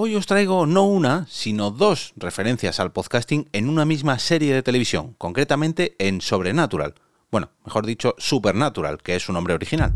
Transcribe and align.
Hoy 0.00 0.14
os 0.14 0.26
traigo 0.26 0.64
no 0.64 0.84
una, 0.84 1.26
sino 1.26 1.72
dos 1.72 2.12
referencias 2.16 2.78
al 2.78 2.92
podcasting 2.92 3.48
en 3.52 3.68
una 3.68 3.84
misma 3.84 4.20
serie 4.20 4.54
de 4.54 4.62
televisión, 4.62 5.16
concretamente 5.18 5.96
en 5.98 6.20
Sobrenatural. 6.20 6.94
Bueno, 7.32 7.50
mejor 7.64 7.84
dicho, 7.84 8.14
Supernatural, 8.16 8.98
que 9.02 9.16
es 9.16 9.24
su 9.24 9.32
nombre 9.32 9.54
original. 9.54 9.92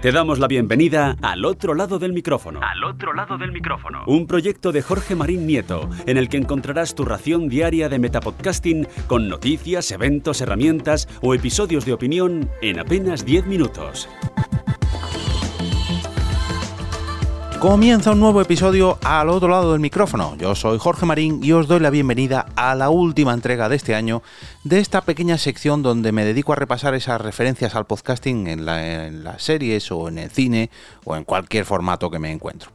Te 0.00 0.10
damos 0.10 0.38
la 0.38 0.48
bienvenida 0.48 1.18
al 1.20 1.44
otro 1.44 1.74
lado 1.74 1.98
del 1.98 2.14
micrófono. 2.14 2.60
Al 2.62 2.82
otro 2.82 3.12
lado 3.12 3.36
del 3.36 3.52
micrófono. 3.52 4.04
Un 4.06 4.26
proyecto 4.26 4.72
de 4.72 4.80
Jorge 4.80 5.14
Marín 5.14 5.46
Nieto, 5.46 5.90
en 6.06 6.16
el 6.16 6.30
que 6.30 6.38
encontrarás 6.38 6.94
tu 6.94 7.04
ración 7.04 7.50
diaria 7.50 7.90
de 7.90 7.98
metapodcasting 7.98 8.88
con 9.06 9.28
noticias, 9.28 9.90
eventos, 9.90 10.40
herramientas 10.40 11.08
o 11.20 11.34
episodios 11.34 11.84
de 11.84 11.92
opinión 11.92 12.50
en 12.62 12.78
apenas 12.78 13.26
10 13.26 13.44
minutos. 13.44 14.08
Comienza 17.62 18.10
un 18.10 18.18
nuevo 18.18 18.40
episodio 18.40 18.98
al 19.04 19.28
otro 19.28 19.46
lado 19.46 19.70
del 19.70 19.80
micrófono. 19.80 20.36
Yo 20.36 20.56
soy 20.56 20.80
Jorge 20.80 21.06
Marín 21.06 21.44
y 21.44 21.52
os 21.52 21.68
doy 21.68 21.78
la 21.78 21.90
bienvenida 21.90 22.46
a 22.56 22.74
la 22.74 22.90
última 22.90 23.32
entrega 23.32 23.68
de 23.68 23.76
este 23.76 23.94
año 23.94 24.20
de 24.64 24.80
esta 24.80 25.02
pequeña 25.02 25.38
sección 25.38 25.80
donde 25.80 26.10
me 26.10 26.24
dedico 26.24 26.52
a 26.52 26.56
repasar 26.56 26.96
esas 26.96 27.20
referencias 27.20 27.76
al 27.76 27.86
podcasting 27.86 28.48
en, 28.48 28.68
en 28.68 29.22
las 29.22 29.44
series 29.44 29.92
o 29.92 30.08
en 30.08 30.18
el 30.18 30.30
cine 30.32 30.70
o 31.04 31.14
en 31.14 31.22
cualquier 31.22 31.64
formato 31.64 32.10
que 32.10 32.18
me 32.18 32.32
encuentro. 32.32 32.72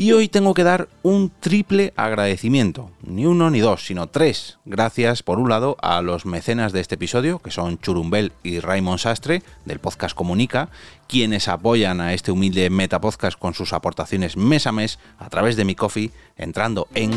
Y 0.00 0.12
hoy 0.12 0.28
tengo 0.28 0.54
que 0.54 0.64
dar 0.64 0.88
un 1.02 1.30
triple 1.40 1.92
agradecimiento, 1.94 2.90
ni 3.02 3.26
uno 3.26 3.50
ni 3.50 3.60
dos, 3.60 3.84
sino 3.84 4.06
tres. 4.06 4.56
Gracias, 4.64 5.22
por 5.22 5.38
un 5.38 5.50
lado, 5.50 5.76
a 5.82 6.00
los 6.00 6.24
mecenas 6.24 6.72
de 6.72 6.80
este 6.80 6.94
episodio, 6.94 7.40
que 7.40 7.50
son 7.50 7.78
Churumbel 7.78 8.32
y 8.42 8.60
Raymond 8.60 8.98
Sastre, 8.98 9.42
del 9.66 9.78
podcast 9.78 10.16
Comunica, 10.16 10.70
quienes 11.06 11.48
apoyan 11.48 12.00
a 12.00 12.14
este 12.14 12.32
humilde 12.32 12.70
metapodcast 12.70 13.38
con 13.38 13.52
sus 13.52 13.74
aportaciones 13.74 14.38
mes 14.38 14.66
a 14.66 14.72
mes 14.72 14.98
a 15.18 15.28
través 15.28 15.56
de 15.56 15.66
mi 15.66 15.74
coffee, 15.74 16.12
entrando 16.38 16.88
en 16.94 17.10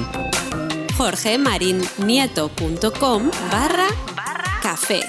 jorgemarinieto.com 0.97 3.31
barra 3.49 3.87
café. 4.61 4.99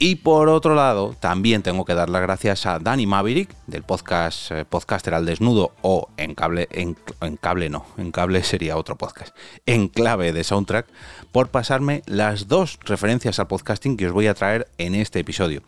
Y 0.00 0.14
por 0.14 0.48
otro 0.48 0.76
lado, 0.76 1.16
también 1.18 1.62
tengo 1.62 1.84
que 1.84 1.94
dar 1.94 2.08
las 2.08 2.22
gracias 2.22 2.66
a 2.66 2.78
Dani 2.78 3.04
Maverick 3.04 3.52
del 3.66 3.82
podcast 3.82 4.52
eh, 4.52 4.64
Podcaster 4.64 5.12
al 5.12 5.26
Desnudo 5.26 5.72
o 5.82 6.08
en 6.16 6.36
cable, 6.36 6.68
en, 6.70 6.96
cable 7.40 7.68
no, 7.68 7.84
en 7.96 8.12
cable 8.12 8.44
sería 8.44 8.76
otro 8.76 8.94
podcast, 8.96 9.36
en 9.66 9.88
clave 9.88 10.32
de 10.32 10.44
soundtrack, 10.44 10.86
por 11.32 11.48
pasarme 11.48 12.02
las 12.06 12.46
dos 12.46 12.78
referencias 12.84 13.40
al 13.40 13.48
podcasting 13.48 13.96
que 13.96 14.06
os 14.06 14.12
voy 14.12 14.28
a 14.28 14.34
traer 14.34 14.68
en 14.78 14.94
este 14.94 15.18
episodio. 15.18 15.62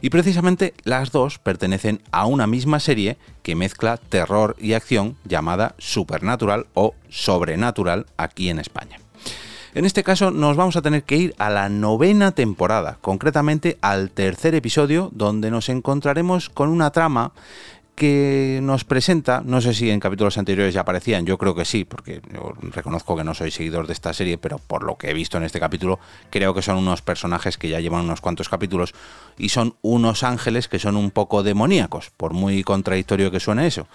Y 0.00 0.08
precisamente 0.08 0.72
las 0.84 1.12
dos 1.12 1.38
pertenecen 1.38 2.00
a 2.10 2.24
una 2.24 2.46
misma 2.46 2.80
serie 2.80 3.18
que 3.42 3.54
mezcla 3.54 3.98
terror 3.98 4.56
y 4.58 4.72
acción 4.72 5.18
llamada 5.24 5.74
Supernatural 5.76 6.68
o 6.72 6.94
Sobrenatural 7.10 8.06
aquí 8.16 8.48
en 8.48 8.60
España. 8.60 9.03
En 9.74 9.84
este 9.84 10.04
caso 10.04 10.30
nos 10.30 10.56
vamos 10.56 10.76
a 10.76 10.82
tener 10.82 11.02
que 11.02 11.16
ir 11.16 11.34
a 11.36 11.50
la 11.50 11.68
novena 11.68 12.30
temporada, 12.30 12.98
concretamente 13.00 13.76
al 13.80 14.12
tercer 14.12 14.54
episodio, 14.54 15.10
donde 15.12 15.50
nos 15.50 15.68
encontraremos 15.68 16.48
con 16.48 16.68
una 16.68 16.92
trama 16.92 17.32
que 17.96 18.60
nos 18.62 18.84
presenta, 18.84 19.42
no 19.44 19.60
sé 19.60 19.74
si 19.74 19.90
en 19.90 19.98
capítulos 19.98 20.38
anteriores 20.38 20.74
ya 20.74 20.82
aparecían, 20.82 21.26
yo 21.26 21.38
creo 21.38 21.56
que 21.56 21.64
sí, 21.64 21.84
porque 21.84 22.20
yo 22.32 22.52
reconozco 22.72 23.16
que 23.16 23.24
no 23.24 23.34
soy 23.34 23.50
seguidor 23.50 23.88
de 23.88 23.94
esta 23.94 24.12
serie, 24.12 24.38
pero 24.38 24.58
por 24.58 24.84
lo 24.84 24.96
que 24.96 25.10
he 25.10 25.14
visto 25.14 25.38
en 25.38 25.44
este 25.44 25.58
capítulo, 25.58 25.98
creo 26.30 26.54
que 26.54 26.62
son 26.62 26.76
unos 26.76 27.02
personajes 27.02 27.56
que 27.56 27.68
ya 27.68 27.80
llevan 27.80 28.04
unos 28.04 28.20
cuantos 28.20 28.48
capítulos 28.48 28.94
y 29.38 29.48
son 29.48 29.74
unos 29.82 30.22
ángeles 30.22 30.68
que 30.68 30.78
son 30.78 30.96
un 30.96 31.10
poco 31.10 31.42
demoníacos, 31.42 32.10
por 32.16 32.32
muy 32.32 32.62
contradictorio 32.62 33.32
que 33.32 33.40
suene 33.40 33.66
eso. 33.66 33.88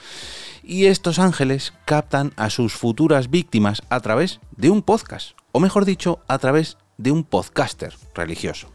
Y 0.61 0.85
estos 0.85 1.19
ángeles 1.19 1.73
captan 1.85 2.33
a 2.35 2.49
sus 2.49 2.73
futuras 2.73 3.29
víctimas 3.29 3.81
a 3.89 4.01
través 4.01 4.41
de 4.55 4.69
un 4.69 4.81
podcast, 4.81 5.39
o 5.51 5.59
mejor 5.59 5.85
dicho, 5.85 6.19
a 6.27 6.37
través 6.37 6.77
de 6.97 7.11
un 7.11 7.23
podcaster 7.23 7.93
religioso. 8.13 8.69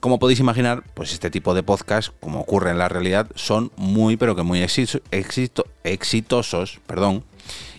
Como 0.00 0.18
podéis 0.18 0.40
imaginar, 0.40 0.82
pues 0.94 1.12
este 1.12 1.30
tipo 1.30 1.54
de 1.54 1.62
podcast, 1.62 2.12
como 2.20 2.40
ocurre 2.40 2.70
en 2.70 2.78
la 2.78 2.88
realidad, 2.88 3.28
son 3.36 3.70
muy 3.76 4.16
pero 4.16 4.34
que 4.34 4.42
muy 4.42 4.60
exitosos, 4.60 6.80
perdón, 6.86 7.24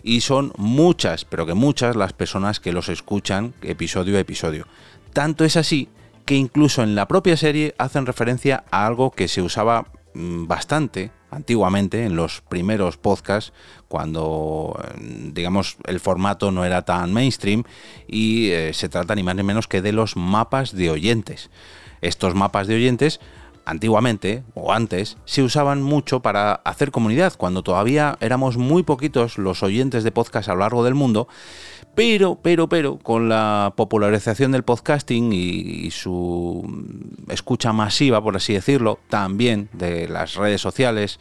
y 0.04 0.22
son 0.22 0.54
muchas, 0.58 1.26
pero 1.26 1.46
que 1.46 1.54
muchas 1.54 1.96
las 1.96 2.14
personas 2.14 2.60
que 2.60 2.72
los 2.72 2.90
escuchan 2.90 3.54
episodio 3.62 4.18
a 4.18 4.22
episodio. 4.22 4.68
Tanto 5.12 5.44
es 5.44 5.58
así 5.58 5.90
que 6.26 6.36
incluso 6.36 6.84
en 6.84 6.96
la 6.96 7.08
propia 7.08 7.38
serie 7.38 7.76
hacen 7.78 8.06
referencia 8.06 8.64
a 8.72 8.86
algo 8.86 9.12
que 9.12 9.28
se 9.28 9.42
usaba 9.42 9.88
mm, 10.14 10.48
bastante 10.48 11.12
antiguamente 11.36 12.06
en 12.06 12.16
los 12.16 12.42
primeros 12.42 12.98
podcasts 12.98 13.54
cuando 13.88 14.80
digamos 15.00 15.78
el 15.86 16.00
formato 16.00 16.52
no 16.52 16.66
era 16.66 16.84
tan 16.84 17.14
mainstream 17.14 17.64
y 18.08 18.50
eh, 18.50 18.74
se 18.74 18.90
trata 18.90 19.16
ni 19.16 19.24
más 19.24 19.36
ni 19.36 19.44
menos 19.44 19.68
que 19.68 19.82
de 19.82 19.92
los 19.92 20.16
mapas 20.16 20.76
de 20.76 20.90
oyentes. 20.90 21.50
Estos 22.02 22.34
mapas 22.36 22.68
de 22.68 22.76
oyentes 22.76 23.20
antiguamente 23.66 24.44
o 24.56 24.74
antes 24.74 25.18
se 25.26 25.44
usaban 25.44 25.82
mucho 25.82 26.22
para 26.22 26.54
hacer 26.54 26.92
comunidad, 26.92 27.34
cuando 27.38 27.64
todavía 27.64 28.18
éramos 28.20 28.58
muy 28.58 28.84
poquitos 28.84 29.38
los 29.38 29.64
oyentes 29.64 30.04
de 30.04 30.12
podcast 30.12 30.50
a 30.50 30.54
lo 30.54 30.60
largo 30.62 30.84
del 30.84 30.96
mundo 30.96 31.28
pero, 31.96 32.40
pero, 32.42 32.68
pero, 32.68 32.98
con 32.98 33.30
la 33.30 33.74
popularización 33.76 34.52
del 34.52 34.64
podcasting 34.64 35.32
y, 35.32 35.92
su 35.92 36.68
escucha 37.30 37.72
masiva, 37.72 38.22
por 38.22 38.36
así 38.36 38.54
decirlo, 38.54 39.00
también 39.10 39.70
de 39.74 40.08
las 40.08 40.34
redes 40.34 40.60
sociales, 40.60 41.20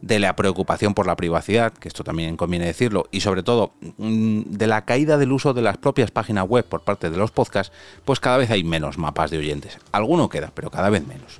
de 0.00 0.18
la 0.18 0.34
preocupación 0.34 0.94
por 0.94 1.06
la 1.06 1.16
privacidad, 1.16 1.74
que 1.74 1.88
esto 1.88 2.04
también 2.04 2.38
conviene 2.38 2.64
decirlo, 2.64 3.06
y 3.10 3.20
sobre 3.20 3.42
todo 3.42 3.72
mm, 3.98 4.42
de 4.46 4.66
la 4.66 4.86
caída 4.86 5.18
del 5.18 5.32
uso 5.32 5.52
de 5.52 5.60
las 5.60 5.76
propias 5.76 6.10
páginas 6.10 6.48
web 6.48 6.64
por 6.64 6.80
parte 6.80 7.10
de 7.10 7.18
los 7.18 7.30
podcasts, 7.30 7.72
pues 8.06 8.18
cada 8.18 8.38
vez 8.38 8.50
hay 8.50 8.64
menos 8.64 8.96
mapas 8.96 9.30
de 9.30 9.38
oyentes. 9.38 9.78
Alguno 9.92 10.30
queda, 10.30 10.52
pero 10.54 10.70
cada 10.70 10.88
vez 10.88 11.06
menos. 11.06 11.38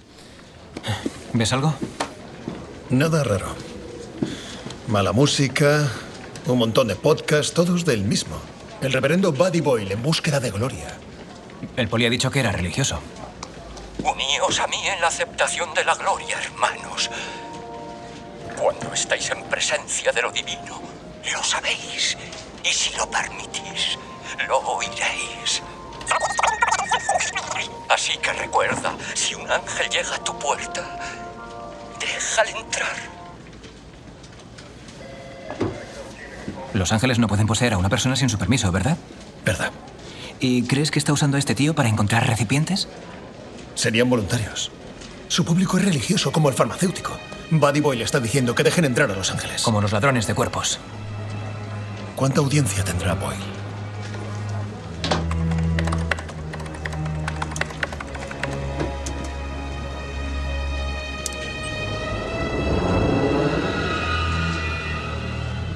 ¿Ves 1.32 1.52
algo? 1.54 1.74
Nada 2.90 3.24
raro. 3.24 3.46
Mala 4.88 5.12
música, 5.12 5.88
un 6.46 6.58
montón 6.58 6.88
de 6.88 6.96
podcasts, 6.96 7.54
todos 7.54 7.86
del 7.86 8.04
mismo. 8.04 8.36
El 8.80 8.92
reverendo 8.92 9.32
Buddy 9.32 9.60
Boyle 9.60 9.92
en 9.92 10.02
búsqueda 10.02 10.40
de 10.40 10.50
gloria. 10.50 10.98
El 11.76 11.88
poli 11.88 12.06
ha 12.06 12.10
dicho 12.10 12.30
que 12.30 12.40
era 12.40 12.52
religioso. 12.52 13.00
Uníos 14.02 14.60
a 14.60 14.66
mí 14.66 14.86
en 14.86 15.00
la 15.00 15.08
aceptación 15.08 15.72
de 15.74 15.84
la 15.84 15.94
gloria, 15.94 16.38
hermanos. 16.38 17.10
Cuando 18.60 18.92
estáis 18.92 19.30
en 19.30 19.42
presencia 19.44 20.12
de 20.12 20.22
lo 20.22 20.30
divino, 20.30 20.80
lo 21.32 21.42
sabéis. 21.42 22.16
Y 22.62 22.68
si 22.68 22.94
lo 22.96 23.10
permitís, 23.10 23.98
lo 24.46 24.58
oiréis. 24.58 25.62
Así 27.88 28.16
que 28.18 28.32
recuerda, 28.32 28.94
si 29.14 29.34
un 29.34 29.50
ángel 29.50 29.88
llega 29.88 30.16
a 30.16 30.24
tu 30.24 30.38
puerta, 30.38 30.98
déjale 31.98 32.50
entrar. 32.50 32.96
Los 36.74 36.92
ángeles 36.92 37.18
no 37.18 37.28
pueden 37.28 37.46
poseer 37.46 37.72
a 37.72 37.78
una 37.78 37.88
persona 37.88 38.16
sin 38.16 38.28
su 38.28 38.36
permiso, 38.36 38.70
¿verdad? 38.72 38.98
Verdad. 39.44 39.70
¿Y 40.40 40.64
crees 40.64 40.90
que 40.90 40.98
está 40.98 41.12
usando 41.12 41.36
a 41.36 41.38
este 41.38 41.54
tío 41.54 41.74
para 41.74 41.88
encontrar 41.88 42.26
recipientes? 42.26 42.88
Serían 43.76 44.10
voluntarios. 44.10 44.70
Su 45.28 45.44
público 45.44 45.78
es 45.78 45.84
religioso, 45.84 46.32
como 46.32 46.48
el 46.48 46.54
farmacéutico. 46.54 47.16
Buddy 47.50 47.80
Boy 47.80 47.96
le 47.96 48.04
está 48.04 48.18
diciendo 48.18 48.54
que 48.54 48.64
dejen 48.64 48.84
entrar 48.84 49.10
a 49.10 49.14
los 49.14 49.30
ángeles. 49.30 49.62
Como 49.62 49.80
los 49.80 49.92
ladrones 49.92 50.26
de 50.26 50.34
cuerpos. 50.34 50.80
¿Cuánta 52.16 52.40
audiencia 52.40 52.84
tendrá 52.84 53.14
Boyle? 53.14 53.53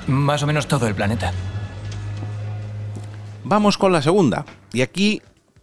Más 0.08 0.42
o 0.42 0.46
menos 0.46 0.66
todo 0.66 0.86
el 0.86 0.94
planeta. 0.94 1.32
Vamos 3.44 3.76
con 3.76 3.92
la 3.92 4.00
segunda. 4.00 4.46
Y 4.72 4.80
aquí. 4.80 5.20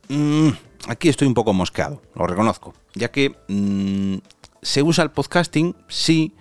Mm, 0.07 0.49
aquí 0.87 1.09
estoy 1.09 1.27
un 1.27 1.33
poco 1.33 1.51
mosqueado, 1.51 2.03
lo 2.13 2.27
reconozco. 2.27 2.75
Ya 2.93 3.09
que 3.09 3.35
mm, 3.47 4.17
se 4.61 4.83
usa 4.83 5.03
el 5.03 5.09
podcasting, 5.09 5.75
sí. 5.87 6.35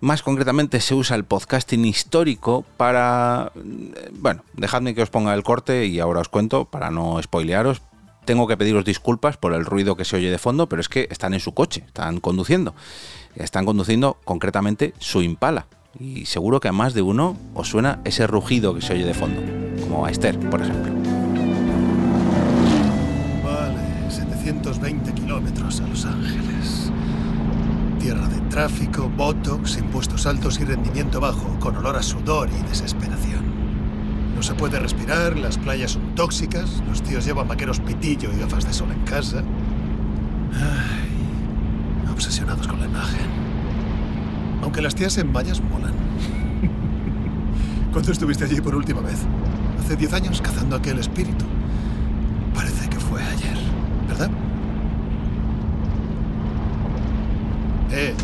Más 0.00 0.22
concretamente 0.22 0.80
se 0.80 0.94
usa 0.94 1.16
el 1.16 1.24
podcasting 1.24 1.84
histórico 1.84 2.64
para... 2.76 3.50
Mm, 3.56 4.20
bueno, 4.20 4.44
dejadme 4.52 4.94
que 4.94 5.02
os 5.02 5.10
ponga 5.10 5.34
el 5.34 5.42
corte 5.42 5.86
y 5.86 5.98
ahora 5.98 6.20
os 6.20 6.28
cuento 6.28 6.66
para 6.66 6.90
no 6.90 7.20
spoilearos. 7.20 7.82
Tengo 8.24 8.46
que 8.46 8.56
pediros 8.56 8.84
disculpas 8.84 9.36
por 9.36 9.52
el 9.52 9.64
ruido 9.64 9.96
que 9.96 10.04
se 10.04 10.16
oye 10.16 10.30
de 10.30 10.38
fondo, 10.38 10.68
pero 10.68 10.80
es 10.80 10.88
que 10.88 11.08
están 11.10 11.34
en 11.34 11.40
su 11.40 11.54
coche, 11.54 11.82
están 11.88 12.20
conduciendo. 12.20 12.72
Están 13.34 13.66
conduciendo 13.66 14.16
concretamente 14.24 14.94
su 15.00 15.22
Impala 15.22 15.66
y 15.98 16.26
seguro 16.26 16.60
que 16.60 16.68
a 16.68 16.72
más 16.72 16.94
de 16.94 17.02
uno 17.02 17.36
os 17.54 17.68
suena 17.68 18.00
ese 18.04 18.26
rugido 18.26 18.74
que 18.74 18.80
se 18.80 18.94
oye 18.94 19.04
de 19.04 19.14
fondo, 19.14 19.40
como 19.80 20.04
a 20.04 20.10
Esther, 20.10 20.38
por 20.50 20.60
ejemplo. 20.60 20.92
Vale, 23.44 24.10
720 24.10 25.12
kilómetros 25.12 25.80
a 25.80 25.86
Los 25.86 26.04
Ángeles. 26.04 26.90
tierra 27.98 28.28
de 28.28 28.40
tráfico, 28.50 29.10
botox, 29.16 29.78
impuestos 29.78 30.26
altos 30.26 30.60
y 30.60 30.64
rendimiento 30.64 31.20
bajo, 31.20 31.58
con 31.58 31.76
olor 31.76 31.96
a 31.96 32.02
sudor 32.02 32.50
y 32.50 32.68
desesperación. 32.68 33.44
No 34.36 34.42
se 34.42 34.54
puede 34.54 34.78
respirar, 34.78 35.38
las 35.38 35.56
playas 35.56 35.92
son 35.92 36.14
tóxicas, 36.14 36.82
los 36.86 37.02
tíos 37.02 37.24
llevan 37.24 37.48
vaqueros 37.48 37.80
pitillo 37.80 38.30
y 38.32 38.40
gafas 38.40 38.66
de 38.66 38.72
sol 38.74 38.90
en 38.92 39.00
casa. 39.04 39.42
Ay, 40.52 42.12
obsesionados 42.12 42.68
con 42.68 42.80
la 42.80 42.86
imagen. 42.86 43.53
Aunque 44.64 44.80
las 44.80 44.94
tías 44.94 45.18
en 45.18 45.30
mallas 45.30 45.60
molan. 45.60 45.92
¿Cuándo 47.92 48.10
estuviste 48.10 48.44
allí 48.44 48.62
por 48.62 48.74
última 48.74 49.02
vez? 49.02 49.18
Hace 49.78 49.94
10 49.94 50.14
años 50.14 50.40
cazando 50.40 50.74
aquel 50.74 50.98
espíritu. 50.98 51.44
Parece 52.54 52.88
que 52.88 52.98
fue 52.98 53.22
ayer, 53.22 53.58
¿verdad? 54.08 54.30
Eh. 57.90 58.14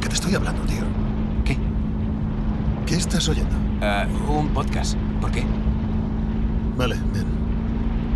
¿Qué 0.00 0.08
te 0.08 0.14
estoy 0.16 0.34
hablando, 0.34 0.62
tío? 0.62 0.82
¿Qué? 1.44 1.56
¿Qué 2.84 2.96
estás 2.96 3.28
oyendo? 3.28 3.54
Ah, 3.80 4.08
un 4.28 4.48
podcast. 4.48 4.96
¿Por 5.20 5.30
qué? 5.30 5.44
Vale, 6.76 6.96
bien. 7.12 7.26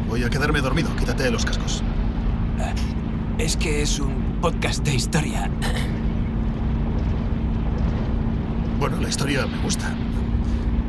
Voy 0.08 0.24
a 0.24 0.28
quedarme 0.28 0.60
dormido. 0.60 0.88
Quítate 0.96 1.30
los 1.30 1.46
cascos. 1.46 1.84
Ah, 2.58 2.72
es 3.38 3.56
que 3.56 3.80
es 3.82 4.00
un 4.00 4.38
podcast 4.40 4.84
de 4.84 4.96
historia. 4.96 5.48
Bueno, 8.80 8.98
la 8.98 9.10
historia 9.10 9.44
me 9.46 9.58
gusta. 9.58 9.94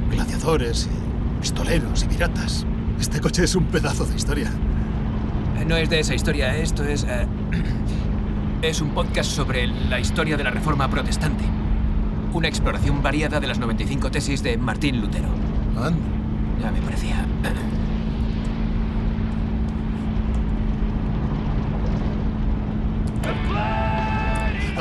Gladiadores 0.09 0.87
y 0.89 1.41
pistoleros 1.41 2.03
y 2.03 2.07
piratas. 2.07 2.65
Este 2.97 3.19
coche 3.19 3.43
es 3.43 3.53
un 3.53 3.65
pedazo 3.65 4.05
de 4.05 4.15
historia. 4.15 4.49
No 5.67 5.75
es 5.75 5.89
de 5.89 5.99
esa 5.99 6.15
historia, 6.15 6.55
esto 6.55 6.85
es... 6.85 7.03
eh, 7.03 7.27
es 8.61 8.79
un 8.79 8.91
podcast 8.91 9.29
sobre 9.29 9.67
la 9.67 9.99
historia 9.99 10.37
de 10.37 10.43
la 10.45 10.51
Reforma 10.51 10.89
Protestante. 10.89 11.43
Una 12.31 12.47
exploración 12.47 13.03
variada 13.03 13.41
de 13.41 13.47
las 13.47 13.59
95 13.59 14.09
tesis 14.09 14.41
de 14.41 14.57
Martín 14.57 15.01
Lutero. 15.01 15.27
Anda. 15.75 15.99
Ya 16.61 16.71
me 16.71 16.81
parecía. 16.81 17.25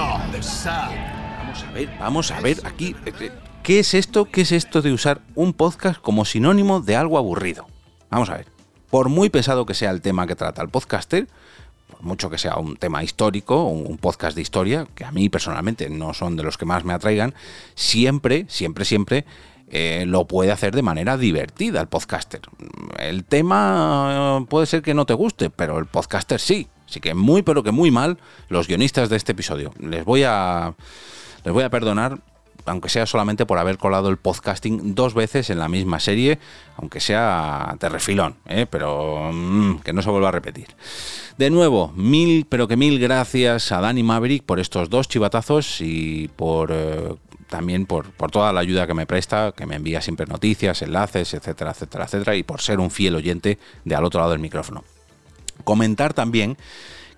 Oh, 0.03 0.19
the. 0.33 1.20
Vamos 1.61 1.65
a 1.65 1.73
ver, 1.73 1.89
vamos 1.99 2.31
a 2.31 2.41
ver 2.41 2.57
aquí. 2.65 2.97
eh, 3.05 3.31
¿Qué 3.63 3.81
es 3.81 3.93
esto? 3.93 4.25
¿Qué 4.25 4.43
es 4.43 4.53
esto 4.53 4.81
de 4.81 4.93
usar 4.93 5.21
un 5.35 5.53
podcast 5.53 6.01
como 6.01 6.25
sinónimo 6.25 6.81
de 6.81 6.97
algo 6.97 7.19
aburrido? 7.19 7.67
Vamos 8.09 8.31
a 8.31 8.37
ver. 8.39 8.47
Por 8.89 9.11
muy 9.11 9.29
pesado 9.29 9.67
que 9.67 9.75
sea 9.75 9.91
el 9.91 10.01
tema 10.01 10.27
que 10.27 10.35
trata 10.35 10.63
el 10.63 10.71
podcaster, 10.71 11.29
por 11.91 12.03
mucho 12.03 12.31
que 12.31 12.39
sea 12.39 12.57
un 12.57 12.77
tema 12.77 13.05
histórico, 13.05 13.65
un 13.65 13.87
un 13.87 13.99
podcast 13.99 14.35
de 14.37 14.43
historia, 14.43 14.87
que 14.95 15.05
a 15.05 15.13
mí 15.13 15.29
personalmente 15.29 15.91
no 15.91 16.15
son 16.15 16.37
de 16.37 16.45
los 16.45 16.57
que 16.57 16.65
más 16.65 16.85
me 16.85 16.95
atraigan, 16.95 17.35
siempre, 17.75 18.47
siempre, 18.49 18.87
siempre 18.87 19.27
eh, 19.69 20.05
lo 20.07 20.27
puede 20.27 20.53
hacer 20.53 20.75
de 20.75 20.83
manera 20.83 21.19
divertida 21.19 21.83
el 21.83 21.89
podcaster. 21.89 22.41
El 22.99 23.25
tema 23.25 24.41
eh, 24.41 24.47
puede 24.49 24.65
ser 24.67 24.81
que 24.81 24.95
no 24.95 25.05
te 25.05 25.15
guste, 25.15 25.51
pero 25.51 25.79
el 25.79 25.85
podcaster 25.85 26.41
sí. 26.41 26.69
Así 26.89 27.01
que 27.01 27.15
muy, 27.15 27.43
pero 27.43 27.63
que 27.63 27.71
muy 27.71 27.91
mal 27.91 28.19
los 28.49 28.67
guionistas 28.67 29.11
de 29.11 29.17
este 29.17 29.33
episodio. 29.33 29.73
Les 29.79 30.05
voy 30.05 30.25
a, 30.25 30.75
les 31.45 31.53
voy 31.53 31.65
a 31.65 31.71
perdonar, 31.71 32.19
aunque 32.67 32.89
sea 32.89 33.07
solamente 33.07 33.47
por 33.47 33.59
haber 33.59 33.79
colado 33.79 34.09
el 34.09 34.17
podcasting 34.17 34.95
dos 34.95 35.15
veces 35.15 35.51
en 35.51 35.59
la 35.59 35.69
misma 35.69 36.01
serie, 36.01 36.39
aunque 36.77 37.01
sea 37.01 37.77
de 37.81 37.89
refilón, 37.89 38.37
¿eh? 38.47 38.67
pero 38.69 39.31
mm, 39.33 39.81
que 39.81 39.93
no 39.93 40.03
se 40.03 40.11
vuelva 40.11 40.29
a 40.29 40.33
repetir. 40.33 40.69
De 41.39 41.51
nuevo, 41.51 41.93
mil, 41.97 42.47
pero 42.49 42.69
que 42.69 42.77
mil 42.77 42.99
gracias 42.99 43.73
a 43.73 43.81
Dani 43.81 44.03
Maverick 44.03 44.45
por 44.45 44.61
estos 44.61 44.91
dos 44.91 45.09
chivatazos 45.09 45.81
y 45.81 46.29
por 46.37 46.71
eh, 46.73 47.15
también 47.49 47.87
por, 47.87 48.11
por 48.13 48.31
toda 48.31 48.53
la 48.53 48.61
ayuda 48.61 48.87
que 48.87 48.95
me 48.95 49.07
presta, 49.07 49.53
que 49.53 49.67
me 49.67 49.77
envía 49.77 50.01
siempre 50.01 50.27
noticias, 50.27 50.83
enlaces, 50.83 51.35
etcétera, 51.35 51.73
etcétera, 51.73 52.05
etcétera, 52.05 52.37
y 52.37 52.43
por 52.43 52.61
ser 52.61 52.79
un 52.79 52.91
fiel 52.91 53.17
oyente 53.17 53.59
de 53.85 53.95
al 53.95 54.05
otro 54.05 54.21
lado 54.21 54.33
del 54.33 54.41
micrófono. 54.41 54.85
Comentar 55.65 56.15
también 56.15 56.57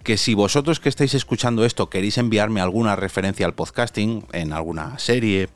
que 0.02 0.16
si 0.16 0.34
vosotros 0.34 0.80
que 0.80 0.88
estáis 0.88 1.14
escuchando 1.14 1.64
esto 1.64 1.88
queréis 1.88 2.18
enviarme 2.18 2.60
alguna 2.60 2.96
referencia 2.96 3.46
al 3.46 3.54
podcasting 3.54 4.24
en 4.32 4.52
alguna 4.52 4.98
serie, 4.98 5.48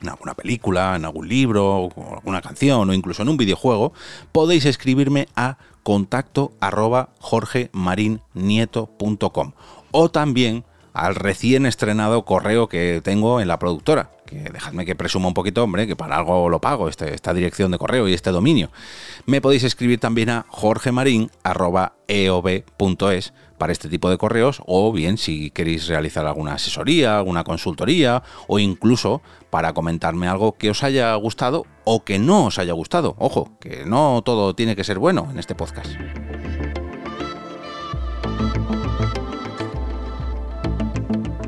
en 0.00 0.08
alguna 0.08 0.34
película, 0.34 0.96
en 0.96 1.04
algún 1.04 1.28
libro, 1.28 1.84
o 1.84 2.16
alguna 2.16 2.42
canción 2.42 2.90
o 2.90 2.94
incluso 2.94 3.22
en 3.22 3.28
un 3.28 3.36
videojuego, 3.36 3.92
podéis 4.32 4.66
escribirme 4.66 5.28
a 5.36 5.58
contacto 5.82 6.52
arroba 6.60 7.10
jorgemarinieto.com 7.20 9.52
o 9.90 10.10
también 10.10 10.64
al 10.92 11.14
recién 11.14 11.66
estrenado 11.66 12.24
correo 12.24 12.68
que 12.68 13.00
tengo 13.02 13.40
en 13.40 13.48
la 13.48 13.58
productora. 13.58 14.10
Dejadme 14.52 14.84
que 14.86 14.94
presuma 14.94 15.28
un 15.28 15.34
poquito, 15.34 15.62
hombre, 15.64 15.86
que 15.86 15.96
para 15.96 16.16
algo 16.16 16.48
lo 16.48 16.60
pago, 16.60 16.88
este- 16.88 17.14
esta 17.14 17.34
dirección 17.34 17.70
de 17.70 17.78
correo 17.78 18.08
y 18.08 18.14
este 18.14 18.30
dominio. 18.30 18.70
Me 19.26 19.40
podéis 19.40 19.64
escribir 19.64 20.00
también 20.00 20.30
a 20.30 20.46
jorgemarin.eob.es 20.48 23.32
para 23.58 23.72
este 23.72 23.88
tipo 23.88 24.10
de 24.10 24.18
correos, 24.18 24.60
o 24.66 24.92
bien 24.92 25.18
si 25.18 25.50
queréis 25.50 25.86
realizar 25.86 26.26
alguna 26.26 26.54
asesoría, 26.54 27.18
alguna 27.18 27.44
consultoría, 27.44 28.22
o 28.48 28.58
incluso 28.58 29.22
para 29.50 29.72
comentarme 29.72 30.26
algo 30.26 30.56
que 30.58 30.70
os 30.70 30.82
haya 30.82 31.14
gustado 31.14 31.64
o 31.84 32.02
que 32.04 32.18
no 32.18 32.46
os 32.46 32.58
haya 32.58 32.72
gustado. 32.72 33.14
Ojo, 33.18 33.56
que 33.60 33.84
no 33.86 34.22
todo 34.24 34.54
tiene 34.54 34.74
que 34.74 34.82
ser 34.84 34.98
bueno 34.98 35.28
en 35.30 35.38
este 35.38 35.54
podcast. 35.54 35.92